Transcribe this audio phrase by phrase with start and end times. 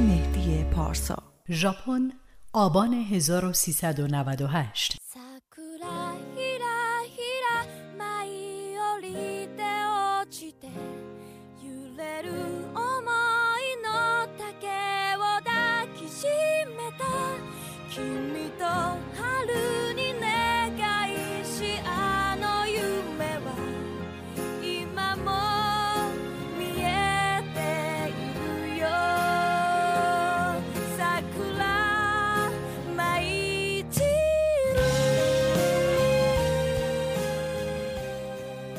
[0.00, 1.22] مهدی پارسا.
[1.48, 2.12] ژاپن
[2.52, 5.03] آبان 1398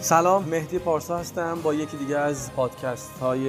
[0.06, 0.50] سلام.
[0.50, 3.46] مهدی پارسا هستم با یکی دیگه از پادکست های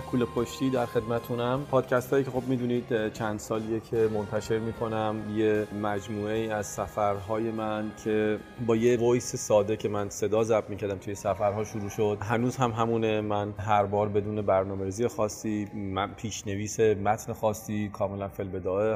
[0.00, 1.66] کوله پشتی در خدمتونم.
[1.70, 5.16] پادکست هایی که خب می‌دونید چند سالیه که منتشر می‌کنم.
[5.36, 10.70] یه مجموعه ای از سفرهای من که با یه voice ساده که من صدا ضبط
[10.70, 12.18] می‌کردم توی سفرها شروع شد.
[12.20, 13.20] هنوز هم همونه.
[13.20, 18.48] من هر بار بدون برنامه‌ریزی خاصی من پیشنویس متن خاصی کاملا فل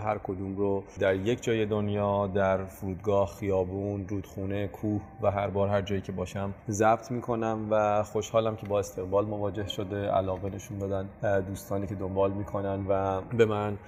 [0.04, 5.68] هر کدوم رو در یک جای دنیا در فرودگاه خیابون رودخونه کوه و هر بار
[5.68, 10.78] هر جایی که باشم ضبط می‌کنم و خوشحالم که با استقبال مواجه شده علاقه نشون
[10.78, 11.08] دادن
[11.40, 13.78] دوستانی که دنبال می‌کنن و به من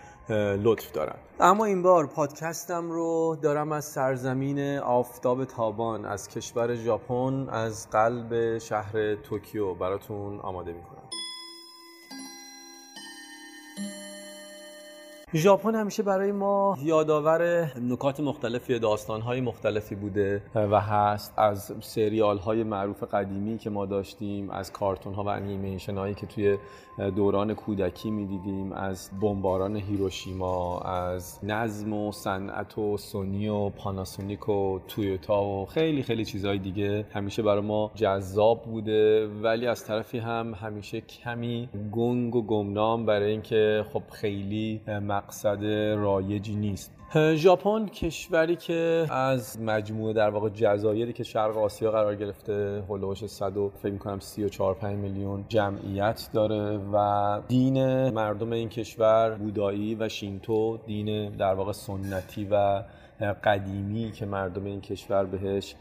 [0.62, 1.16] لطف دارن.
[1.40, 8.58] اما این بار پادکستم رو دارم از سرزمین آفتاب تابان از کشور ژاپن از قلب
[8.58, 11.02] شهر توکیو براتون آماده می‌کنم.
[15.34, 21.34] ژاپن همیشه برای ما یادآور نکات مختلفی داستانهای مختلفی بوده و هست.
[21.36, 26.27] از سریال های معروف قدیمی که ما داشتیم از کارتون ها و انیمیشن هایی که
[26.27, 26.58] توی
[27.16, 34.78] دوران کودکی می‌دیدیم از بمباران هیروشیما از نظم و صنعت و سونی و پاناسونیک و
[34.89, 39.27] تویوتا و خیلی خیلی چیزهای دیگه همیشه برای ما جذاب بوده.
[39.27, 44.80] ولی از طرفی هم همیشه کمی گنگ و گمنام برای اینکه خب خیلی
[45.22, 45.64] مقصد
[45.96, 46.92] رایجی نیست.
[47.34, 53.56] ژاپن کشوری که از مجموعه در واقع جزایری که شرق آسیا قرار گرفته هولوش 100
[53.56, 60.08] و فکر کنم 34 5 میلیون جمعیت داره و دین مردم این کشور بودایی و
[60.08, 62.83] شینتو دین در واقع سنتی و
[63.22, 65.74] قدیمی که مردم این کشور بهش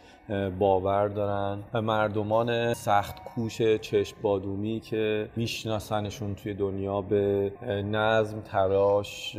[0.60, 1.64] باور دارن.
[1.74, 7.52] مردمان سخت کوش چشم بادومی که میشناسنشون توی دنیا به
[7.92, 9.36] نظم تراش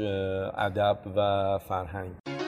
[0.57, 2.42] ادب و فرهنگ.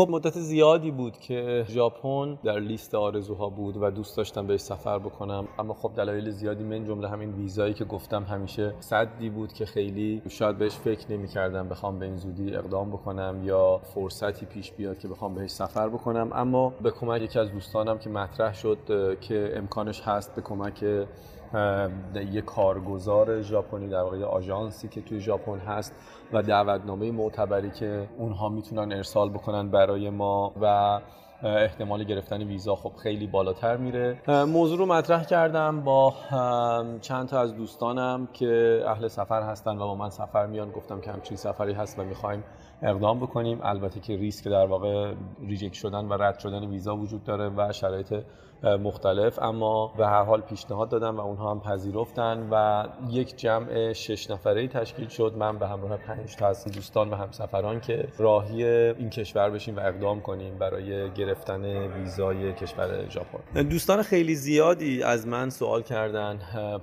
[0.00, 4.98] خب مدت زیادی بود که ژاپن در لیست آرزوها بود و دوست داشتم بهش سفر
[4.98, 5.48] بکنم.
[5.58, 10.22] اما خب دلایل زیادی من جمله همین ویزایی که گفتم همیشه صدی بود که خیلی
[10.28, 15.08] شاید بهش فکر نمی‌کردم بخوام به این زودی اقدام بکنم یا فرصتی پیش بیاد که
[15.08, 16.30] بخوام بهش سفر بکنم.
[16.32, 18.78] اما به کمک یکی از دوستانم که مطرح شد
[19.20, 20.84] که امکانش هست به کمک
[22.32, 25.94] یه کارگزار ژاپنی در واقع آژانسی که توی ژاپن هست
[26.32, 31.00] و دعوتنامه معتبری که اونها می‌تونن ارسال بکنن برای ما و
[31.42, 34.18] احتمال گرفتن ویزا خب خیلی بالاتر میره.
[34.28, 36.14] موضوع رو مطرح کردم با
[37.00, 40.70] چند تا از دوستانم که اهل سفر هستن و با من سفر میان.
[40.70, 42.44] گفتم که همچین سفری هست و می‌خوایم
[42.82, 43.60] اقدام بکنیم.
[43.62, 48.14] البته که ریسک در واقع ریجکت شدن و رد شدن ویزا وجود داره و شرایط
[48.64, 49.38] مختلف.
[49.42, 54.68] اما به هر حال پیشنهاد دادم و اونها هم پذیرفتن و یک جمع شش نفره
[54.68, 55.34] تشکیل شد.
[55.36, 59.80] من به همراه پنج تا از دوستان و همسفران که راهی این کشور بشیم و
[59.80, 63.62] اقدام کنیم برای گرفتن ویزای کشور ژاپن.
[63.62, 66.38] دوستان خیلی زیادی از من سوال کردن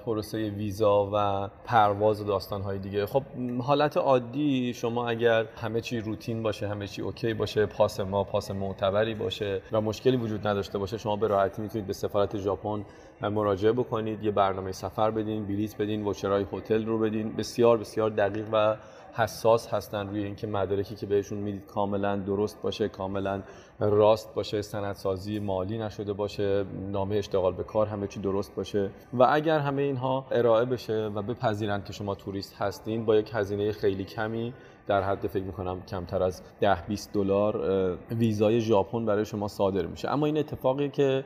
[0.05, 3.05] پروسه ویزا و پرواز و داستانهای دیگه.
[3.05, 3.23] خب
[3.61, 8.51] حالت عادی شما اگر همه چی روتین باشه همه چی اوکی باشه پاس ما پاس
[8.51, 12.85] معتبری باشه و مشکلی وجود نداشته باشه شما به راحتی می‌تونید به سفارت ژاپن
[13.21, 17.35] مراجعه بکنید یه برنامه سفر بدین بلیط بدین وچرای هتل رو بدین.
[17.35, 18.77] بسیار بسیار دقیق و
[19.13, 23.41] حساس هستن روی اینکه مدارکی که بهشون می‌دید کاملا درست باشه کاملا
[23.79, 28.89] راست باشه سندسازی مالی نشده باشه نامه اشتغال به کار همه چی درست باشه.
[29.13, 33.71] و اگر همه اینها ارائه بشه و بپذیرند که شما توریست هستین با یک هزینه
[33.71, 34.53] خیلی کمی
[34.87, 40.09] در حد فکر می‌کنم کمتر از 10 20 دلار ویزای ژاپن برای شما صادر میشه.
[40.09, 41.23] اما این اتفاقی که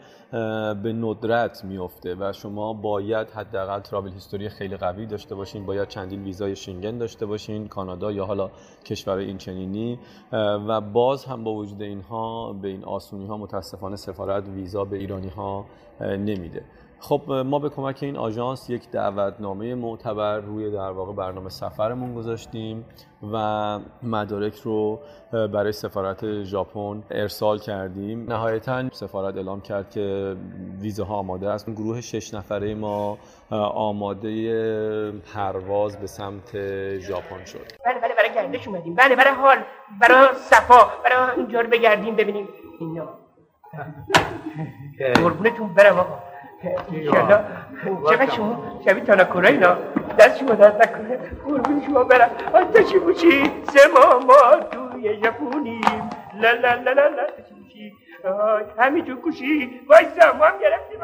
[0.83, 6.23] به ندرت میفته و شما باید حداقل ترافل هیستوری خیلی قوی داشته باشین باید چندین
[6.23, 8.51] ویزای شنگن داشته باشین کانادا یا حالا
[8.85, 9.99] کشور این چنینی
[10.31, 15.29] و باز هم با وجود اینها به این آسونی ها متاسفانه سفارت ویزا به ایرانی
[15.29, 15.65] ها
[16.01, 16.63] نمیده.
[17.01, 22.86] خب ما به کمک این آژانس یک دعوتنامه معتبر روی در واقع برنامه سفرمون گذاشتیم
[23.33, 25.00] و مدارک رو
[25.31, 28.25] برای سفارت ژاپن ارسال کردیم.
[28.33, 30.36] نهایتا سفارت اعلام کرد که
[30.81, 31.69] ویزه ها آماده است.
[31.69, 33.18] گروه شش نفره ما
[33.74, 36.57] آماده پرواز به سمت
[36.98, 37.68] ژاپن شد.
[37.86, 38.95] بله بله برای گردش اومدیم.
[38.95, 39.57] بله برای حال
[40.01, 42.48] برای صفا برای اینجا رو بگردیم ببینیم.
[42.80, 43.09] اینا.
[45.15, 46.30] قربونتون برم آقا.
[46.63, 47.39] انشالله
[48.09, 49.77] چقدر شما شبیه تاناکورا اینا؟
[50.19, 51.17] دست شما درد نکنه.
[51.45, 52.29] قربون شما برم.
[52.53, 53.43] آتشی بوشی
[53.73, 53.79] سه
[54.27, 56.09] ما توی ژاپنیم
[56.41, 57.25] لا لا لا لا لا
[58.77, 59.81] همینجور کوشی.
[59.89, 60.99] وایسا ما هم گرفتیم.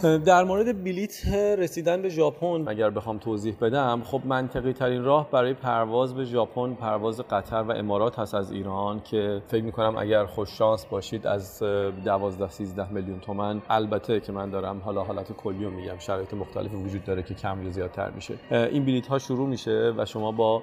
[0.00, 1.26] در مورد بلیت
[1.58, 2.68] رسیدن به ژاپن.
[2.68, 7.72] اگر بخوام توضیح بدم خب منطقی ترین راه برای پرواز به ژاپن پرواز قطر و
[7.72, 13.20] امارات هست از ایران که فکر می‌کنم اگر خوش شانس باشید از 12 13 میلیون
[13.20, 13.62] تومن.
[13.70, 17.62] البته که من دارم حالا حالت کلی رو میگم شرایط مختلفی وجود داره که کم
[17.62, 18.34] یا زیادتر میشه.
[18.50, 20.62] این بلیت ها شروع میشه و شما با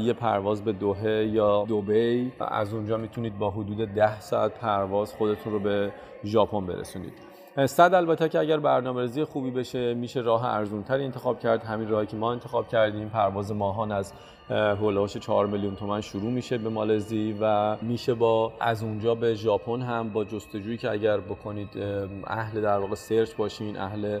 [0.00, 5.52] یه پرواز به دوهه یا دوبی از اونجا می‌تونید با حدود 10 ساعت پرواز خودتون
[5.52, 5.92] رو به
[6.24, 7.27] ژاپن برسونید.
[7.66, 11.64] صد البته که اگر برنامه‌ریزی خوبی بشه میشه راه ارزونتری انتخاب کرد.
[11.64, 14.12] همین راهی که ما انتخاب کردیم پرواز ماهان از
[14.50, 19.82] هولوش 4 میلیون تومن شروع میشه به مالزی و میشه با از اونجا به ژاپن
[19.82, 21.68] هم با جستجویی که اگر بکنید
[22.26, 24.20] اهل در واقع سرچ باشین اهل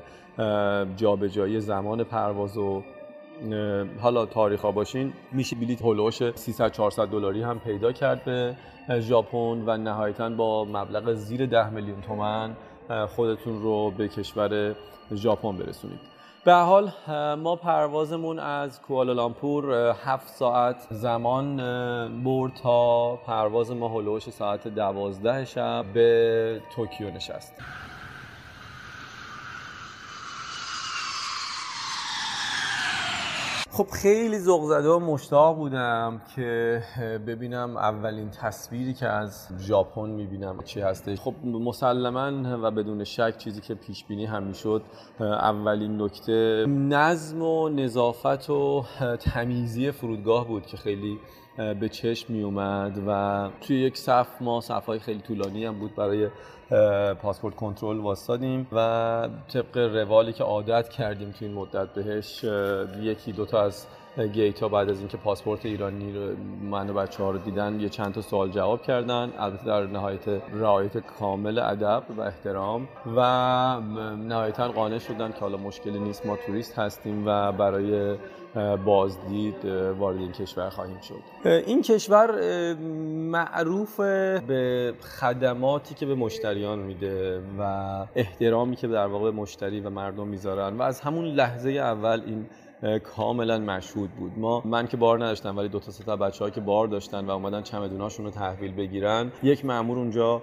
[0.96, 2.82] جابجایی زمان پرواز و
[4.00, 8.56] حالا تاریخ ها باشین میشه بلیت هولوش 300 400 دلاری هم پیدا کرد به
[9.00, 12.56] ژاپن و نهایتا با مبلغ زیر 10 میلیون تومن
[13.16, 14.74] خودتون رو به کشور
[15.14, 16.00] ژاپن برسونید.
[16.44, 16.92] به حال
[17.36, 21.56] ما پروازمون از کوالالامپور هفت ساعت زمان
[22.24, 27.54] برد تا پرواز ما هلوش ساعت دوازده شب به توکیو نشست.
[33.78, 36.82] خب خیلی ذوق زده و مشتاق بودم که
[37.26, 41.20] ببینم اولین تصویری که از ژاپن می‌بینم چی هستش.
[41.20, 44.82] خب مسلما و بدون شک چیزی که پیش بینی هم می‌شد
[45.20, 48.84] اولین نکته نظم و نظافت و
[49.20, 51.18] تمیزی فرودگاه بود که خیلی
[51.58, 56.28] به چشم می اومد و توی یک صف ما صفهای خیلی طولانی هم بود برای
[57.14, 62.44] پاسپورت کنترل واسادیم و طبق روالی که عادت کردیم توی این مدت بهش
[63.02, 63.86] یکی دوتا از
[64.26, 66.36] گیت ها بعد از اینکه پاسپورت ایرانی رو
[66.70, 69.32] من و بچه ها رو دیدن یه چند تا سوال جواب کردن.
[69.38, 73.20] البته در نهایت رعایت کامل ادب و احترام و
[74.16, 78.16] نهایتا قانع شدن که حالا مشکلی نیست ما توریست هستیم و برای
[78.84, 79.64] بازدید
[79.98, 81.48] وارد این کشور خواهیم شد.
[81.48, 82.30] این کشور
[83.30, 87.62] معروف به خدماتی که به مشتریان میده و
[88.14, 90.76] احترامی که در واقع مشتری و مردم می‌ذارن.
[90.76, 92.46] و از همون لحظه اول این
[93.04, 94.38] کاملا مشهود بود.
[94.38, 97.30] ما من که بار نداشتم ولی دو تا سه تا بچه‌ها که بار داشتن و
[97.30, 100.42] اومدن چمدوناشون رو تحویل بگیرن یک مأمور اونجا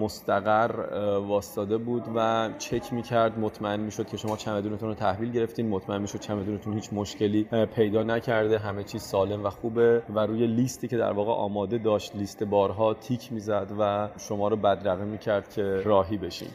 [0.00, 0.70] مستقر
[1.18, 5.68] واستاده بود و چک می‌کرد مطمئن می‌شد که شما چمدونتون رو تحویل گرفتین.
[5.68, 7.44] مطمئن می‌شد چمدونتون هیچ مشکلی
[7.74, 12.16] پیدا نکرده همه چیز سالم و خوبه و روی لیستی که در واقع آماده داشت
[12.16, 16.48] لیست بارها تیک می‌زد و شما رو بدرقه می‌کرد که راهی بشین.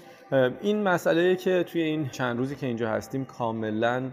[0.62, 4.04] این مسئله که توی این چند روزی که اینجا هستیم کاملا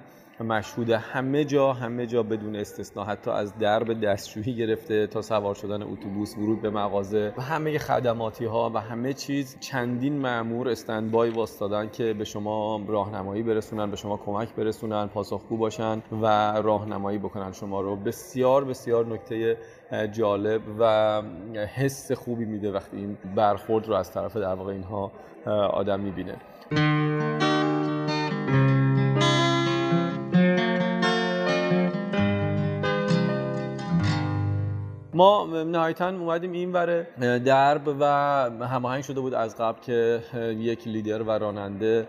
[0.40, 5.82] مشهوده همه جا همه جا بدون استثنا حتی از درب دستشویی گرفته تا سوار شدن
[5.82, 9.56] اتوبوس ورود به مغازه و همه خدماتی ها و همه چیز.
[9.61, 16.02] چندین معمور استندبای واسطادن که به شما راهنمایی برسونن به شما کمک برسونن پاسخگو باشن
[16.23, 16.26] و
[16.62, 17.52] راهنمایی بکنن.
[17.52, 19.59] شما رو بسیار بسیار نکته
[20.12, 21.23] جالب و
[21.75, 25.12] حس خوبی میده وقتی این برخورد رو از طرف در واقع اینها
[25.70, 26.37] آدم می‌بینه.
[35.14, 37.06] ما نهایتا اومدیم این وره
[37.44, 38.04] درب و
[38.66, 40.21] هماهنگ شده بود از قبل که
[40.59, 42.06] یک لیدر و راننده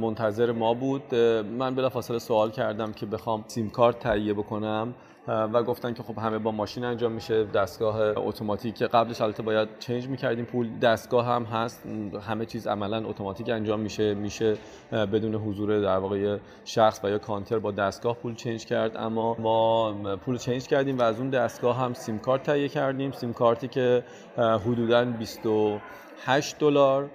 [0.00, 1.14] منتظر ما بود.
[1.58, 4.94] من بلافاصله سوال کردم که بخوام سیم کارت تهیه بکنم.
[5.28, 7.44] و گفتن که خب همه با ماشین انجام میشه.
[7.44, 10.44] دستگاه اتوماتیک که قبلش البته باید change می‌کردیم.
[10.44, 11.86] پول دستگاه هم هست.
[12.28, 14.14] همه چیز عملا اتوماتیک انجام میشه.
[14.14, 14.56] میشه
[14.92, 18.96] بدون حضور در واقع شخص و یا کانتر با دستگاه پول change کرد.
[18.96, 23.12] اما ما پول change کردیم و از اون دستگاه هم سیم کارت تهیه کردیم.
[23.12, 24.04] سیم کارتی که
[24.36, 27.10] حدودا 28 دلار.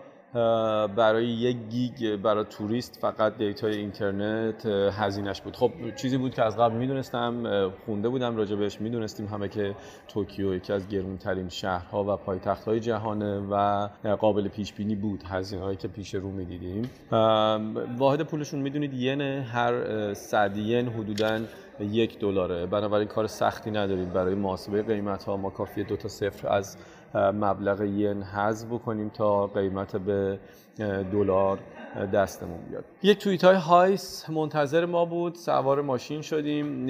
[0.95, 5.55] برای یک گیگ برای توریست فقط data ی اینترنت هزینهش بود.
[5.55, 7.43] خب چیزی بود که از قبل می‌دونستم
[7.85, 8.81] خونده بودم راجع بهش.
[8.81, 9.75] می‌دونستیم همه که
[10.07, 15.23] توکیو یکی از گرونترین شهرها و پایتخت های جهانه و قابل پیش بینی بود.
[15.23, 16.89] هزینه هایی که پیش رو می‌دیدیم.
[17.97, 21.39] واحد پولشون می‌دونید ین هر صد ین حدودا
[21.79, 22.65] یک دلاره.
[22.65, 26.77] بنابراین کار سختی نداریم برای محاسبه قیمت ها ما کافیه دو تا صفر از
[27.15, 30.39] مبلغ ین حذف بکنیم تا قیمت به
[31.11, 31.59] دلار
[32.13, 32.83] دستمون بیاد.
[33.03, 35.35] یک Toyota Hiace منتظر ما بود.
[35.35, 36.87] سوار ماشین شدیم.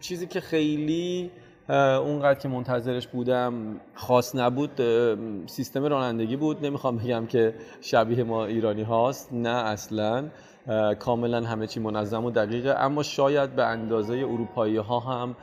[0.00, 1.30] چیزی که خیلی
[1.68, 3.52] اونقدر که منتظرش بودم
[3.94, 4.70] خاص نبود.
[5.46, 6.66] سیستم رانندگی بود.
[6.66, 9.32] نمی‌خوام بگم که شبیه ما ایرانی هاست.
[9.32, 10.24] نه اصلا.
[10.98, 12.70] کاملا همه چی منظم و دقیقه.
[12.70, 15.36] اما شاید به اندازه اروپایی ها هم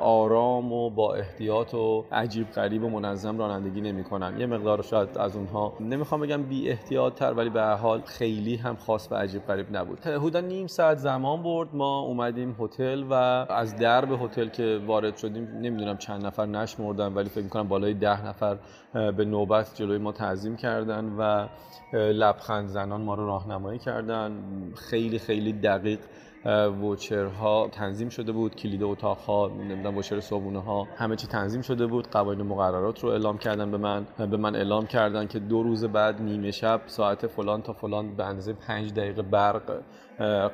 [0.00, 5.36] آرام و با احتیاط و عجیب غریب و منظم رانندگی نمی‌کنن یه مقدار شاید از
[5.36, 9.76] اونها نمی‌خوام بگم بی احتیاط تر ولی به حال خیلی هم خاص و عجیب غریب
[9.76, 10.00] نبود.
[10.00, 11.68] حدودا نیم ساعت زمان برد.
[11.72, 17.28] ما اومدیم هتل و از درب هتل که وارد شدیم نمی‌دونم چند نفر نشمردن ولی
[17.28, 18.58] فکر می‌کنم بالای ده نفر
[18.92, 21.46] به نوبت جلوی ما تعظیم کردن و
[21.92, 24.32] لبخند زنان ما رو راهنمایی کردن.
[24.76, 25.98] خیلی خیلی دقیق
[26.46, 32.10] ووچرها تنظیم شده بود کلید اتاقها نمی‌دونم ووچر صابونه ها همه چی تنظیم شده بود.
[32.10, 36.22] قوانین مقررات رو اعلام کردن به من به من اعلام کردن که دو روز بعد
[36.22, 39.82] نیمه شب ساعت فلان تا فلان به اندازه 5 دقیقه برق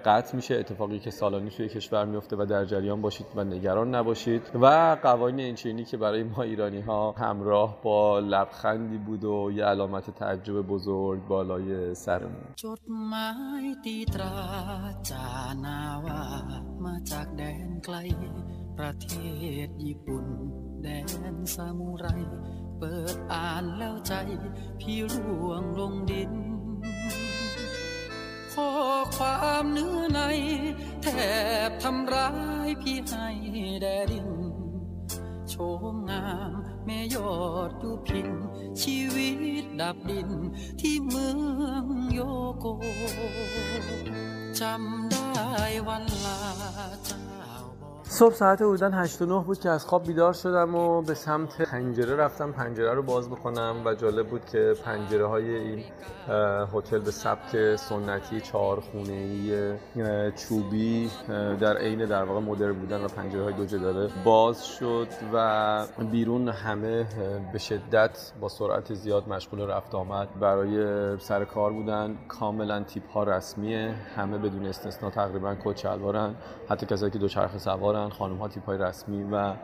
[0.06, 4.42] قطع میشه اتفاقی که سالانی توی کشور میفته و در جریان باشید و نگران نباشید
[4.62, 10.10] و قوانین اینچنینی که برای ما ایرانی ها همراه با لبخندی بود و یه علامت
[10.10, 13.30] تعجب بزرگ بالای سرمون จดหมา
[13.64, 14.36] ยตีตรา
[15.10, 15.26] จา
[15.66, 16.22] นาวา
[16.86, 17.96] มาจากแดนไกล
[18.78, 19.10] ประเท
[19.66, 20.26] ศญี่ปุ่น
[20.84, 20.88] แด
[21.34, 22.06] นซามูไร
[22.80, 24.14] เปิดอ่านแล้วใจ
[24.80, 26.32] พี่ร่วงลงดิน
[28.59, 28.73] ข้อ
[29.17, 30.21] ความเนื้อใน
[31.03, 31.07] แท
[31.69, 32.31] บทำร้า
[32.67, 33.29] ยพี่ให้
[33.83, 34.31] แดดิน
[35.49, 35.55] โช
[35.95, 36.53] มงาม
[36.85, 37.33] แม่ยอ
[37.69, 38.29] ดดูพิน
[38.81, 39.31] ชีวิ
[39.63, 40.31] ตดับดิน
[40.81, 41.35] ที่เมือ
[41.83, 42.21] งโย
[42.59, 42.67] โก
[44.61, 45.29] จำได้
[45.87, 46.41] วันลา
[46.98, 46.98] จา
[48.11, 52.17] صبح ساعت حدودا 8 9 بود که از خواب بیدار شدم و به سمت پنجره
[52.17, 52.53] رفتم.
[52.53, 55.85] پنجره رو باز بکنم و جالب بود که پنجره های این
[56.75, 59.73] هتل به سبک سنتی چهار خونه ای
[60.33, 61.11] چوبی
[61.61, 66.49] در عین در واقع مدرن بودن و پنجره های دو داره باز شد و بیرون
[66.49, 67.07] همه
[67.53, 70.29] به شدت با سرعت زیاد مشغول رفت آمد.
[70.41, 73.95] برای سر کار بودن کاملا تیپ ها رسمیه.
[74.17, 75.87] همه بدون استثنا تقریبا کت
[76.69, 77.59] حتی کسایی که دوچرخه
[77.99, 79.55] سوارن خانم ها تیپ رسمی و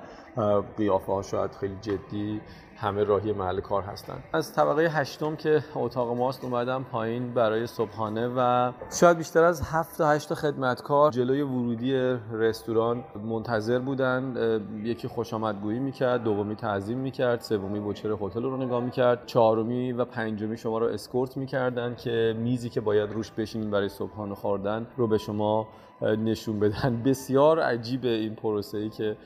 [0.76, 2.40] قیافه ها شاید خیلی جدی
[2.76, 4.14] همه راهی محل کار هستن.
[4.32, 9.98] از طبقه هشتم که اتاق ماست اومدم پایین برای صبحانه و شاید بیشتر از هفت
[9.98, 14.34] تا هشت خدمتکار جلوی ورودی رستوران منتظر بودن.
[14.82, 20.04] یکی خوش آمدگویی می‌کرد دومی تعظیم می‌کرد سومی بوچر هتل رو نگاه می‌کرد چهارمی و
[20.04, 25.06] پنجمی شما رو اسکورت می‌کردن که میزی که باید روش بشینین برای صبحانه خوردن رو
[25.06, 25.68] به شما
[26.02, 27.02] نشون بدن.
[27.04, 29.16] بسیار عجیب این پروسه ای که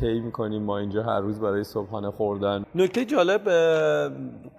[0.00, 2.64] طی می‌کنیم ما اینجا هر روز برای صبحانه خوردن.
[2.74, 3.48] نکته جالب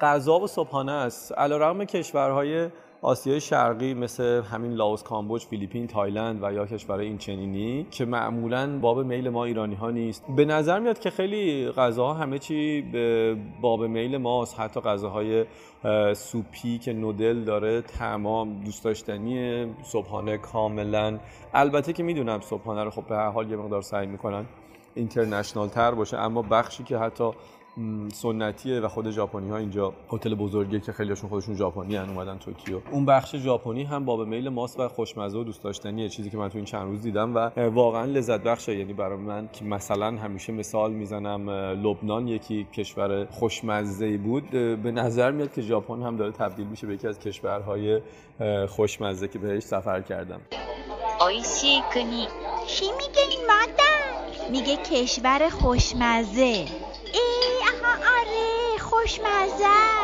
[0.02, 1.32] غذا و صبحانه است.
[1.32, 2.70] علیرغم کشورهای
[3.02, 8.80] آسیای شرقی مثل همین لاوس کامبوج فیلیپین تایلند و یا کشورهای این چنینی که معمولا
[8.80, 10.26] باب میل ما ایرانی ها نیست.
[10.36, 14.60] به نظر میاد که خیلی غذاها همه چی به باب میل ماست.
[14.60, 15.46] حتی غذاهای
[16.14, 21.20] سوپی که نودل داره تمام دوست داشتنی صبحانه کاملا.
[21.54, 24.46] البته که می‌دونم صبحانه رو خب به هر حال یه مقدار سعی می‌کنن
[24.96, 27.32] اینترنشنال تر باشه اما بخشی که حتی
[28.14, 32.80] سنتیه و خود ژاپنی ها اینجا هتل بزرگی که خیلیشون خودشون ژاپنی ان اومدن توکیو.
[32.92, 36.10] اون بخش ژاپنی هم باب میل ماست و خوشمزه و دوست داشتنیه.
[36.10, 38.76] چیزی که من تو این چند روز دیدم و واقعا لذت بخشه.
[38.76, 44.50] یعنی برای من که مثلا همیشه مثال می‌زنم لبنان یکی کشور خوشمزه بود.
[44.84, 48.02] به نظر میاد که ژاپن هم داره تبدیل میشه به یکی از کشورهای
[48.68, 50.42] خوشمزه که بهش سفر کردم.
[51.20, 52.28] آیشی کنی.
[52.68, 56.66] چی میگه این مادر؟ میگه کشور خوشمزه.
[59.08, 59.97] آره خوشمزه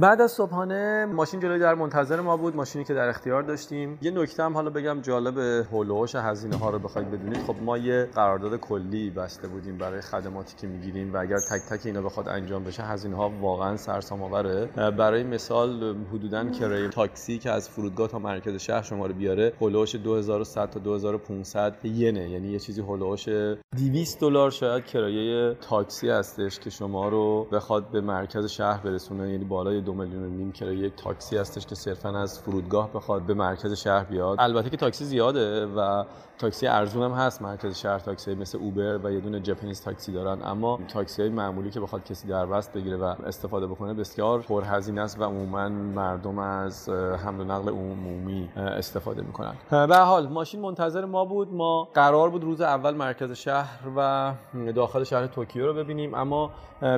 [0.00, 3.98] بعد از صبحانه ماشین جلوی در منتظر ما بود ماشینی که در اختیار داشتیم.
[4.02, 5.38] یه نکته هم حالا بگم جالب
[5.72, 7.38] هولوش هزینه ها رو بخواید بدونید.
[7.38, 11.86] خب ما یه قرارداد کلی بسته بودیم برای خدماتی که می‌گیریم و اگر تک تک
[11.86, 17.50] اینا بخواد انجام بشه هزینه ها واقعا سرسام آوره برای مثال حدودا کرایه تاکسی که
[17.50, 22.30] از فرودگاه تا مرکز شهر شما رو بیاره هولوش 2100 تا 2500 ینه.
[22.30, 23.28] یعنی یه چیزی هولوش
[23.76, 29.44] 200 دلار شاید کرایه تاکسی هستش که شما رو بخواد به مرکز شهر برسونه یعنی
[29.44, 33.34] بالای دو میلیون و نیم کرایه یک تاکسی هستش که صرفا از فرودگاه بخواد به
[33.34, 34.36] مرکز شهر بیاد.
[34.40, 36.04] البته که تاکسی زیاده و
[36.38, 37.42] تاکسی ارزون هم هست.
[37.42, 40.42] مرکز شهر تاکسی مثل اوبر و یه دونه جپنیز تاکسی دارن.
[40.44, 45.00] اما تاکسی های معمولی که بخواد کسی در وست بگیره و استفاده بکنه بسیار پرهزینه
[45.00, 49.54] است و عموما مردم از حمل و نقل عمومی استفاده می‌کنن.
[49.70, 51.52] به حال ماشین منتظر ما بود.
[51.52, 54.32] ما قرار بود روز اول مرکز شهر و
[54.74, 56.14] داخل شهر توکیو رو ببینیم.
[56.14, 56.50] اما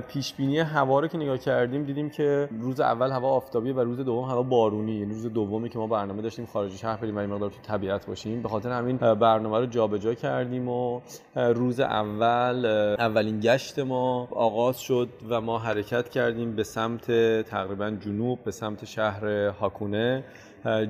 [0.09, 4.01] پیش بینی هوا رو که نگاه کردیم دیدیم که روز اول هوا آفتابی و روز
[4.01, 4.93] دوم هوا بارونی.
[4.93, 8.07] یعنی روز دومی که ما برنامه داشتیم خارج شهر بریم و این مقدار تو طبیعت
[8.07, 8.43] باشیم.
[8.43, 11.01] به خاطر همین برنامه رو جابجا کردیم و
[11.37, 12.67] روز اول
[12.99, 17.07] اولین گشت ما آغاز شد و ما حرکت کردیم به سمت
[17.43, 20.25] تقریبا جنوب به سمت شهر هاکونه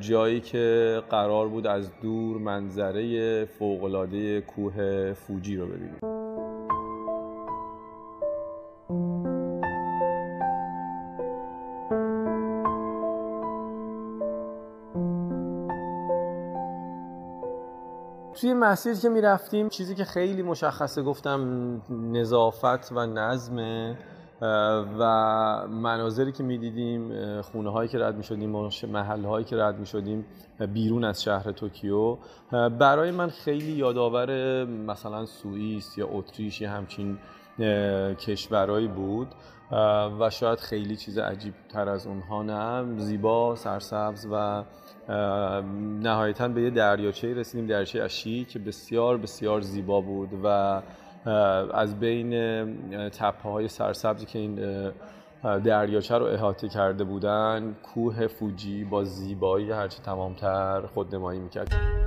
[0.01, 6.20] جایی که قرار بود از دور منظره فوقالعاده کوه فوجی رو ببینیم.
[18.41, 21.41] توی مسیر که می‌رفتیم چیزی که خیلی مشخصه گفتم
[21.91, 23.57] نظافت و نظم
[24.99, 29.87] و مناظری که می‌دیدیم خونه هایی که رد می شدیم محل هایی که رد می
[29.87, 30.25] شدیم
[30.75, 32.17] بیرون از شهر توکیو.
[32.79, 37.19] برای من خیلی یادآور مثلا سوئیس یا اتریش یا همچین
[38.15, 39.29] کشورهایی بود
[40.21, 42.99] و شاید خیلی چیز عجیب تر از اونها نه.
[42.99, 44.65] زیبا سرسبز و
[46.03, 50.47] نهایتا به یه دریاچه رسیدیم دریاچه اشی که بسیار بسیار زیبا بود و
[51.75, 52.31] از بین
[53.09, 54.55] تپه های سرسبزی که این
[55.43, 62.00] دریاچه رو احاطه کرده بودن کوه فوجی با زیبایی هرچی تمامتر خودنمایی می‌کرد.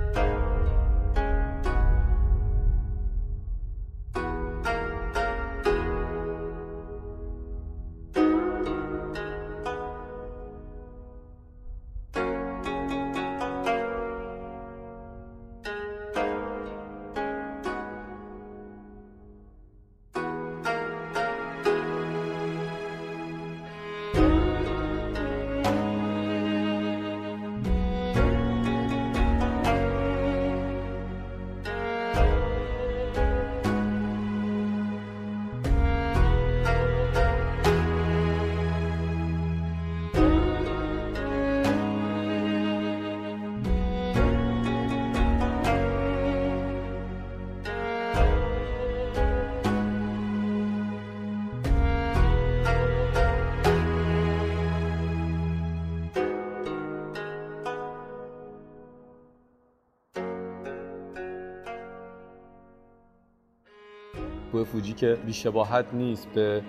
[64.54, 66.62] کوه فوجی که بیشباهت نیست به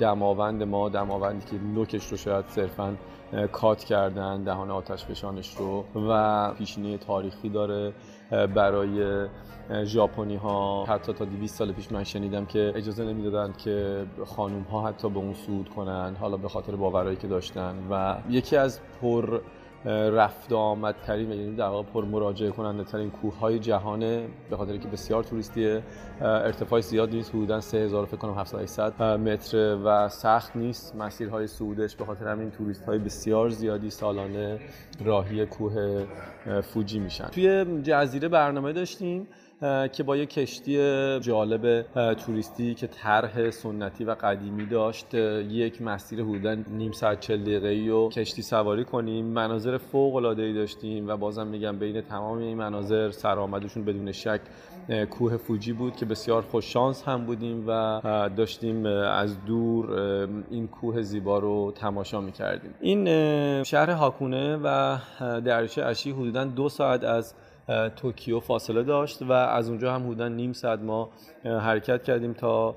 [0.00, 2.96] دماوند ما دماوندی که نوکش رو شاید صرفا
[3.52, 5.84] کات کردن دهان آتش فشانش رو.
[6.08, 7.92] و پیشینه تاریخی داره
[8.30, 9.26] برای
[9.84, 14.88] ژاپنی ها حتی تا 200 سال پیش من شنیدم که اجازه نمی‌دادند که خانوم ها
[14.88, 17.74] حتی به اون سود کنن حالا به خاطر باورایی که داشتن.
[17.90, 19.40] و یکی از پر
[19.84, 24.76] رفت آمد ترین یعنی در واقع پر مراجعه کننده ترین کوه های جهانه به خاطر
[24.76, 25.80] که بسیار توریستی
[26.20, 30.96] ارتفاع زیاد نیست حدودا 3000 فکر کنم 7800 متر و سخت نیست.
[30.96, 34.58] مسیرهای صعودش به خاطر همین توریست های بسیار زیادی سالانه
[35.04, 36.06] راهی کوه
[36.62, 37.28] فوجی میشن.
[37.28, 39.26] توی جزیره برنامه داشتیم.
[39.92, 40.76] که با یک کشتی
[41.20, 41.82] جالب
[42.14, 45.14] توریستی که طرح سنتی و قدیمی داشت.
[45.14, 49.24] یک مسیر حدودا نیم ساعت چل دقیقه‌ای و کشتی سواری کنیم.
[49.24, 54.40] مناظر فوق العاده ای داشتیم و بازم میگم بین تمام این مناظر سرآمدشون بدون شک
[55.10, 58.00] کوه فوجی بود که بسیار خوش شانس هم بودیم و
[58.36, 59.90] داشتیم از دور
[60.50, 62.74] این کوه زیبا رو تماشا می‌کردیم.
[62.80, 63.04] این
[63.62, 67.34] شهر هاکونه و دریاچه اشی حدودا دو ساعت از
[67.96, 71.10] توکیو فاصله داشت و از اونجا هم حدودا نیم ساعت ما
[71.44, 72.74] حرکت کردیم تا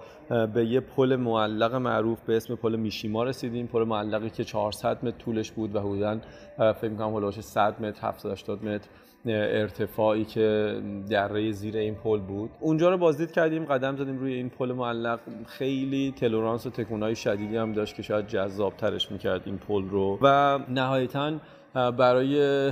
[0.53, 3.67] به یه پل معلق معروف به اسم پل میشیما رسیدیم.
[3.67, 6.17] پل معلقی که 400 متر طولش بود و حدودا
[6.57, 8.87] فکر می‌کنم هولوش 100 متر 780 متر
[9.25, 10.75] ارتفاعی که
[11.09, 12.49] دره زیر این پل بود.
[12.59, 15.19] اونجا رو بازدید کردیم قدم زدیم روی این پل معلق.
[15.47, 20.19] خیلی تلورانس و تکونای شدیدی هم داشت که شاید جذابترش می‌کرد این پل رو.
[20.21, 21.31] و نهایتاً
[21.73, 22.71] برای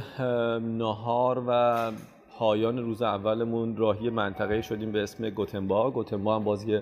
[0.60, 1.92] نهار و
[2.38, 6.80] پایان روز اولمون راهی منطقه شدیم به اسم گوتنبا گوتنبا هم بازی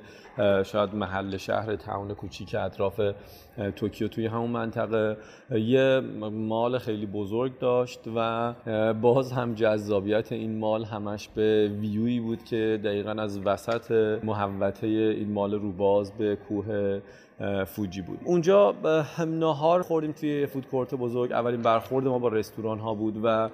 [0.65, 3.01] شاید محل شهر تاون کوچیک اطراف
[3.76, 5.17] توکیو توی همون منطقه
[5.52, 6.00] یه
[6.32, 8.54] مال خیلی بزرگ داشت و
[9.02, 13.91] باز هم جذابیت این مال همش به ویوی بود که دقیقا از وسط
[14.24, 17.00] محوطه این مال روباز به کوه
[17.65, 18.20] فوجی بود.
[18.26, 18.76] اونجا
[19.28, 21.32] ناهار خوردیم توی فود کورت بزرگ.
[21.32, 23.50] اولین برخورد ما با رستوران ها بود و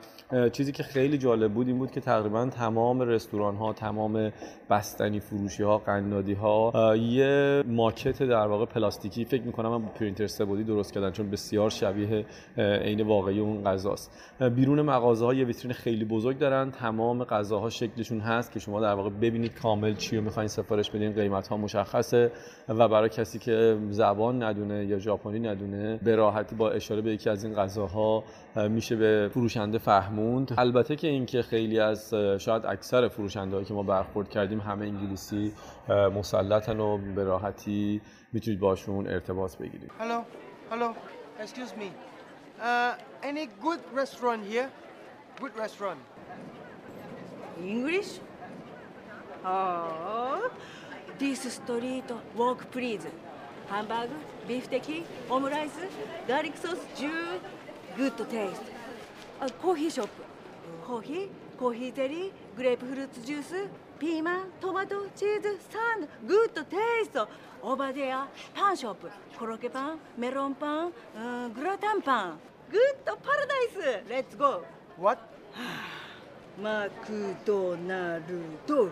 [0.52, 4.32] چیزی که خیلی جالب بود این بود که تقریبا تمام رستوران ها تمام
[4.70, 10.28] بستنی فروشی ها قنادی ها یه ماکت در واقع پلاستیکی فکر می‌کنم من با پرینتر
[10.28, 12.26] سبودی درست کردن چون بسیار شبیه
[12.58, 14.12] عین واقعی اون غذاست.
[14.56, 16.72] بیرون مغازه ها یه ویترین خیلی بزرگ دارن.
[16.72, 21.14] تمام غذاها شکلشون هست که شما در واقع ببینید کامل چی رو می‌خواین سفارش بدین.
[21.14, 22.32] قیمت ها مشخصه
[22.70, 27.30] و برای کسی که زبان ندونه یا ژاپنی ندونه به راحتی با اشاره به یکی
[27.30, 28.24] از این غذاها
[28.70, 30.54] میشه به فروشنده فهموند.
[30.58, 35.52] البته که اینکه خیلی از شاید اکثر فروشنده که ما برخورد کردیم همه انگلیسی
[35.90, 38.02] مسلطن و به راحتی
[38.34, 40.20] می‌تونید باشون ارتباط بگیرید Hello,
[40.72, 40.90] hello,
[41.40, 41.90] excuse me.
[42.60, 42.96] Uh,
[43.30, 44.70] any good restaurant here?
[45.42, 46.00] Good restaurant.
[47.76, 48.12] English?
[49.46, 50.50] Oh,
[51.20, 53.06] this street walk please.
[53.72, 54.10] Hamburg,
[54.48, 54.98] beef teki,
[55.30, 55.86] omurice,
[56.28, 57.24] garlic sauce, Jew,
[57.98, 58.68] good taste.
[59.42, 60.12] A coffee shop.
[60.88, 61.26] Coffee,
[61.62, 62.26] coffee jelly,
[62.58, 63.62] grapefruit juice,
[64.00, 67.28] ピーマン、トマト、チーズ、サンド、グッドテイスト。
[67.62, 72.40] over there, パンショップ、コロッケパン、メロンパン、うんグラタンパン。
[72.70, 74.10] グッドパラダイス。
[74.10, 74.62] レッツゴー。
[75.02, 75.22] What?
[76.62, 78.24] マクドナル
[78.68, 78.90] ド。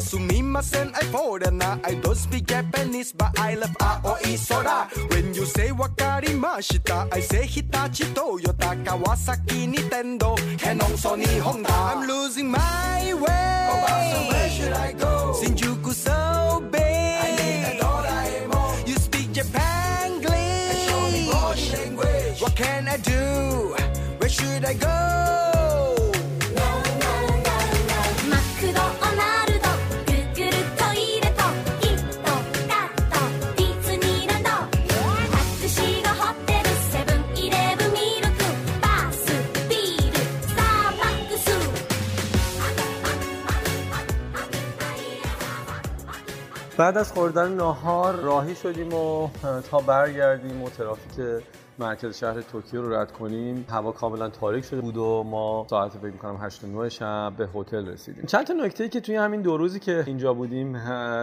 [0.00, 1.78] Sumimasen, I foreigner.
[1.84, 4.88] I don't speak Japanese, but I love Aoi Sora.
[5.10, 11.72] When you say wakarimashita, I say Hitachi, Toyota, Kawasaki, Nintendo, Canon, Sony, Honda.
[11.72, 13.68] I'm losing my way.
[13.70, 15.34] Oh, so where should I go?
[15.40, 16.82] Shinjuku so big.
[16.82, 18.88] I need a Doraemon.
[18.88, 20.88] You speak Japanese.
[20.88, 22.40] show me body language.
[22.40, 23.76] What can I do?
[24.18, 25.49] Where should I go?
[46.80, 49.28] بعد از خوردن ناهار راهی شدیم و
[49.70, 51.42] تا برگردیم و ترافیک
[51.78, 53.66] مرکز شهر توکیو رو رد کنیم.
[53.68, 57.88] هوا کاملا تاریک شده بود و ما ساعت فکر می‌کنم 8 9 شب به هتل
[57.88, 58.26] رسیدیم.
[58.26, 60.78] چند تا نکته که توی همین دو روزی که اینجا بودیم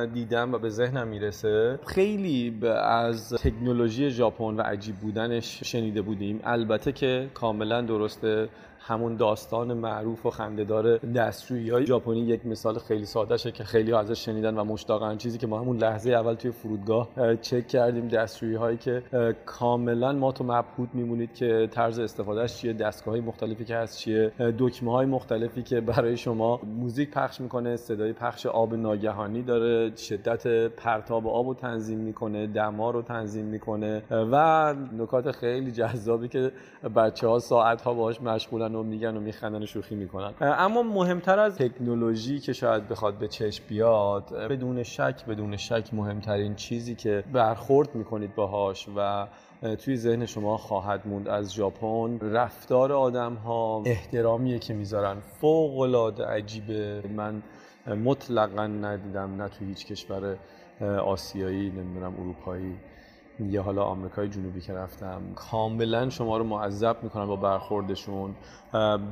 [0.06, 1.80] دیدم و به ذهنم می‌رسه.
[1.86, 6.40] خیلی از تکنولوژی ژاپن و عجیب بودنش شنیده بودیم.
[6.44, 8.50] البته که کاملا درسته.
[8.88, 13.94] همون داستان معروف و خندهدار دستشویی های ژاپنی یک مثال خیلی ساده شه که خیلی
[13.94, 15.18] ازش شنیدن و مشتاقن.
[15.18, 19.04] چیزی که ما همون لحظه اول توی فرودگاه چک کردیم دستشویی هایی که
[19.46, 24.32] کاملا ما تو مبهوت میمونید که طرز استفادهش چیه دستگاه های مختلفی که هست چیه
[24.60, 30.68] دکمه های مختلفی که برای شما موزیک پخش می‌کنه صدای پخش آب ناگهانی داره شدت
[30.68, 36.52] پرتاب آب رو تنظیم می‌کنه دما رو تنظیم می‌کنه و نکات خیلی جذابی که
[36.96, 40.34] بچه ها ساعت ها باهاش مشغولن و میگن و میخندن و شوخی می‌کنن.
[40.42, 46.56] اما مهمتر از تکنولوژی که شاید بخواد به چشم بیاد بدون شک بدون شک مهمترین
[46.56, 49.28] چیزی که برخورد می‌کنید باهاش و
[49.76, 55.18] توی ذهن شما خواهد موند از ژاپن رفتار آدم ها احترامیه که می‌ذارن.
[55.42, 57.04] فوق العاده عجیبه.
[57.16, 57.42] من
[58.06, 60.38] مطلقا ندیدم نه توی هیچ کشور
[61.06, 62.76] آسیایی نمی‌دونم اروپایی.
[63.40, 65.22] یا حالا آمریکای جنوبی که رفتم.
[65.36, 68.36] کاملا شما رو معذب می‌کنن با برخوردشون.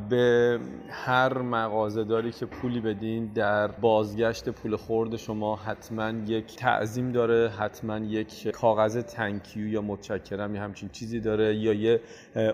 [0.10, 0.60] به
[0.90, 7.50] هر مغازه داری که پولی بدین در بازگشت پول خورد شما حتما یک تعظیم داره
[7.50, 12.02] حتما یک کاغذ تنکیو یا متشکرم یا همچین چیزی داره یا یه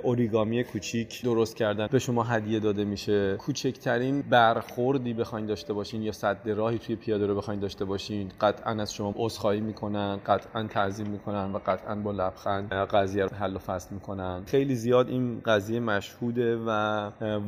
[0.04, 3.36] اوریگامی کوچیک درست کردن به شما هدیه داده میشه.
[3.38, 8.82] کوچکترین برخوردی بخواین داشته باشین یا صد راهی توی پیاده رو بخواین داشته باشین قطعا
[8.82, 13.60] از شما عذرخواهی می‌کنن قطعا تعظیم می‌کنن و قطعا با لبخند قضیه رو حل و
[13.60, 14.44] فصل می‌کنن.
[14.46, 16.70] خیلی زیاد این قضیه مشهوده و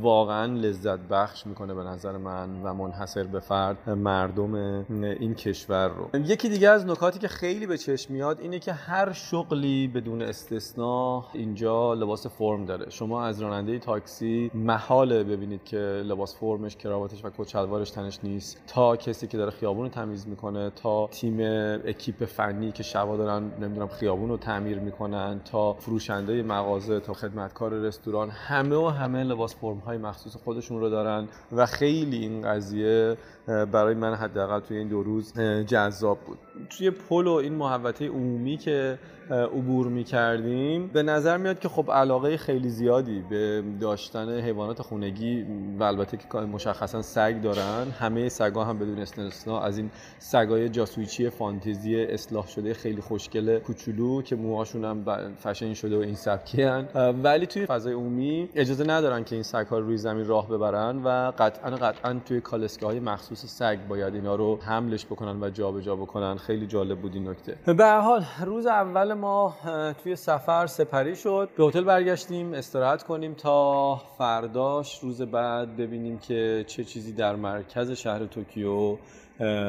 [0.02, 4.54] واقعا لذت بخش می‌کنه به نظر من و منحصر به فرد مردم
[5.00, 6.10] این کشور رو.
[6.20, 11.26] یکی دیگه از نکاتی که خیلی به چشم میاد اینه که هر شغلی بدون استثنا
[11.34, 12.90] اینجا لباس فرم داره.
[12.90, 18.62] شما از راننده تاکسی محاله ببینید که لباس فرمش کراواتش و کچلوارش تنش نیست.
[18.68, 21.38] تا کسی که داره خیابون رو تمیز می‌کنه تا تیم
[21.86, 27.74] اکیپ فنی که شبا دارن نمی‌دونم خیابون رو تعمیر می‌کنن تا فروشنده مغازه تا خدمتکار
[27.74, 33.18] رستوران همه و همه لباس فرم های مخصوص خودشون رو دارن و خیلی این قضیه
[33.48, 35.34] برای من حداقل توی این دو روز
[35.68, 36.38] جذاب بود.
[36.70, 39.00] توی پل و این محوطه عمومی که
[39.32, 45.46] عبور می کردیم به نظر میاد که خب علاقه خیلی زیادی به داشتن حیوانات خونگی
[45.80, 47.88] و البته که مشخصا سگ دارن.
[48.00, 54.22] همه سگا هم بدون استثنا از این سگای جاسویچی فانتزی اصلاح شده خیلی خوشگل کوچولو
[54.22, 55.06] که موهاشون هم
[55.36, 56.88] فشن شده و این سبکی هن.
[57.24, 61.32] ولی توی فضای عمومی اجازه ندارن که این سگ ها روی زمین راه ببرن و
[61.38, 66.38] قطعا قطعا توی کالسکه های مخصوص سگ باید اینا رو حملش بکنن و جابجا بکنن.
[66.38, 67.74] خیلی جالب بود این نکته.
[67.74, 69.55] به حال روز اول ما
[70.03, 76.65] توی سفر سپری شد به هتل برگشتیم استراحت کنیم تا فرداش روز بعد ببینیم که
[76.67, 78.97] چه چیزی در مرکز شهر توکیو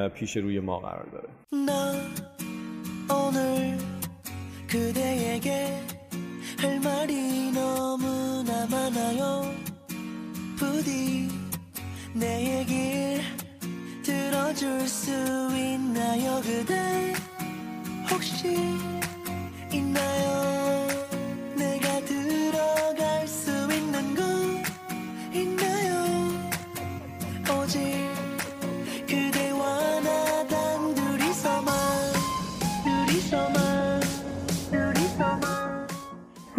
[0.09, 1.29] پیش روی ما قرار داره
[14.49, 15.11] 들어줄 수
[15.55, 17.13] 있나요 그대
[18.09, 18.57] 혹시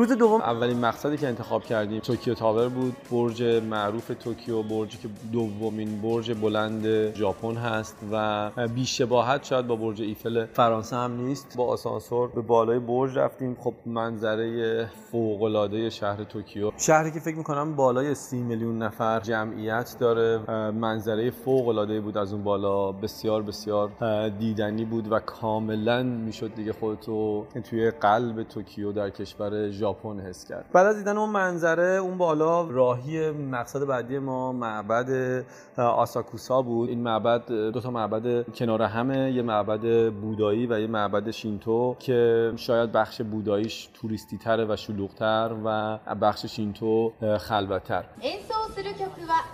[0.05, 0.41] روز دوم.
[0.41, 2.95] اولین مقصدی که انتخاب کردیم توکیو Tower بود.
[3.11, 10.01] برج معروف توکیو برجی که دومین برج بلند ژاپن هست و بیشباهت شاید با برج
[10.01, 11.53] ایفل فرانسه هم نیست.
[11.57, 13.57] با آسانسور به بالای برج رفتیم.
[13.59, 16.71] خب منظره فوق العاده شهر توکیو.
[16.77, 20.37] شهری که فکر می‌کنم بالای سی میلیون نفر جمعیت داره.
[20.71, 22.17] منظره فوق العاده بود.
[22.17, 23.89] از اون بالا بسیار بسیار
[24.29, 29.94] دیدنی بود و کاملا می‌شد دیگه خودتو توی قلب توکیو در کشور ژاپن
[30.28, 35.44] حس کرد بعد از دیدن اون منظره اون بالا راهی مقصد بعدی ما معبد
[35.76, 41.30] آساکوسا بود این معبد دو تا معبد کنار همه یه معبد بودایی و یه معبد
[41.30, 49.44] شینتو که شاید بخش بوداییش توریستی تره و شلوغتر و بخش شینتو خلوتتر 演奏する曲は「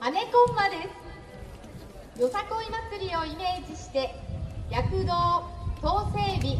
[0.00, 0.76] アネコンマ」で
[2.14, 4.14] すよさこい祭りをイメージして
[4.70, 5.14] 躍動
[5.82, 6.58] 統制美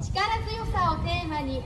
[0.00, 1.62] 力強さをテーマに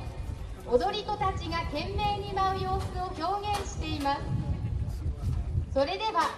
[0.71, 4.21] 踊り子たちが懸命に舞う様子を表現しています。
[5.73, 6.29] それでは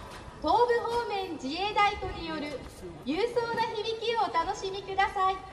[0.41, 2.58] 東部方面自衛隊とによる
[3.06, 5.51] 勇壮な響きをお楽しみください。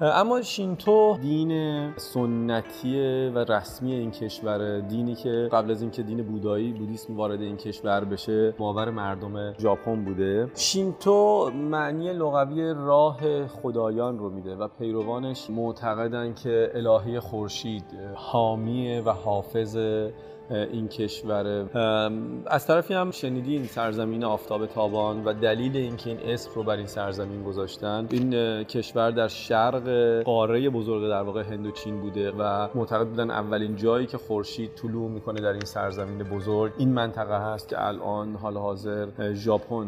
[0.00, 6.72] اما شینتو دین سنتی و رسمی این کشور دینی که قبل از اینکه دین بودایی
[6.72, 10.50] بودیسم وارد این کشور بشه ماور مردم ژاپن بوده.
[10.54, 17.84] شینتو معنی لغوی راه خدایان رو میده و پیروانش معتقدن که الهه خورشید
[18.14, 19.76] حامی و حافظ
[20.50, 21.46] این کشور.
[22.46, 26.86] از طرفی هم شنیدین سرزمین آفتاب تابان و دلیل اینکه این اسم رو بر این
[26.86, 28.06] سرزمین گذاشتن.
[28.10, 29.88] این کشور در شرق
[30.22, 34.74] قاره بزرگ در واقع هند و چین بوده و معتقد بودن اولین جایی که خورشید
[34.74, 39.86] طلوع می‌کنه در این سرزمین بزرگ این منطقه هست که الان حال حاضر ژاپن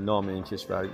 [0.00, 0.88] نام این کشور.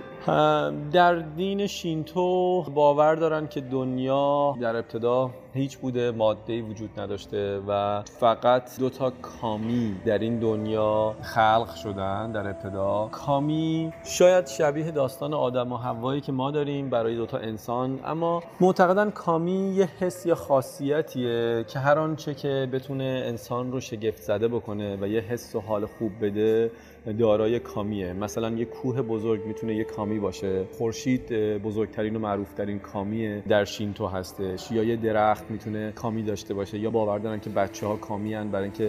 [0.91, 8.01] در دین شینتو باور دارن که دنیا در ابتدا هیچ بوده ماده وجود نداشته و
[8.19, 13.09] فقط دو تا کامی در این دنیا خلق شدن در ابتدا.
[13.11, 18.43] کامی شاید شبیه داستان آدم و حوایی که ما داریم برای دو تا انسان اما
[18.59, 24.47] معتقدن کامی یه حس یا خاصیتیه که هر آنچه که بتونه انسان رو شگفت زده
[24.47, 26.71] بکنه و یه حس و حال خوب بده
[27.13, 28.13] دارای کامیه.
[28.13, 30.65] مثلا یه کوه بزرگ می‌تونه یه کامی باشه.
[30.77, 31.29] خورشید
[31.63, 34.71] بزرگترین و معروفترین کامی در شینتو هستش.
[34.71, 36.79] یا یه درخت درخت می‌تونه کامی داشته باشه.
[36.79, 38.87] یا باور دارن که بچه ها کامی هن برای اینکه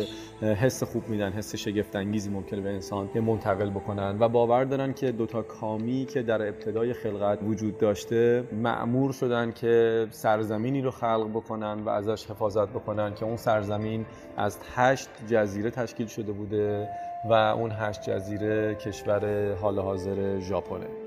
[0.54, 4.16] حس خوب میدن حس شگفت انگیزی ممکنه به انسان منتقل بکنن.
[4.20, 10.06] و باور دارن که دوتا کامی که در ابتدای خلقت وجود داشته معمور شدن که
[10.10, 14.06] سرزمینی رو خلق بکنن و ازش حفاظت بکنن که اون سرزمین
[14.36, 16.88] از هشت جزیره تشکیل شده بوده.
[17.24, 20.99] و اون هشت جزیره کشور حال حاضر ژاپنه.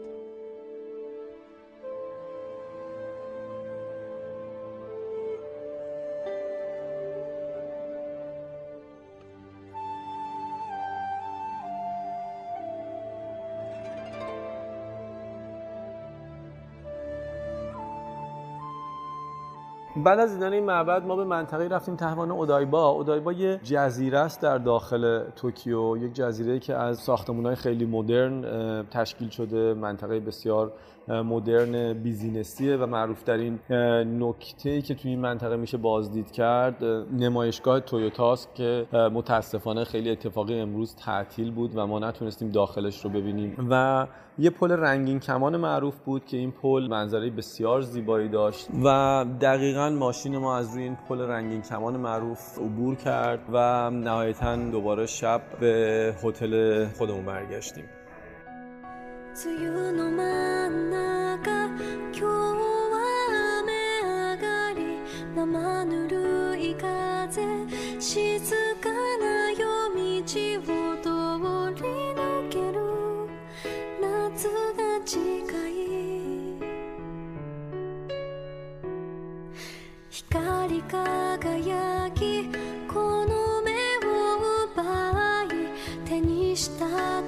[20.04, 22.89] بعد از دیدن این معبد ما به منطقه رفتیم به عنوان اودایبا.
[22.89, 28.44] اودایبا یه جزیره است در داخل توکیو یک جزیره که از ساختمان‌های خیلی مدرن
[28.92, 30.72] تشکیل شده منطقه بسیار
[31.08, 33.60] مدرن business یه و معروف ترین
[34.20, 36.84] نکته ای که توی این منطقه میشه بازدید کرد
[37.20, 43.10] نمایشگاه Toyota ست که متاسفانه خیلی اتفاقی امروز تعطیل بود و ما نتونستیم داخلش رو
[43.10, 43.68] ببینیم.
[43.70, 44.08] و
[44.39, 49.92] یه پل رنگین کمان معروف بود که این پل منظره بسیار زیبایی داشت و دقیقا
[49.95, 55.41] ماشین ما از روی این پل رنگین کمان معروف عبور کرد و نهایتا دوباره شب
[55.60, 57.86] به هتل خودمون برگشتیم.
[80.93, 82.45] 輝き
[82.88, 83.71] この目
[84.06, 85.47] を奪い
[86.06, 87.22] 手にした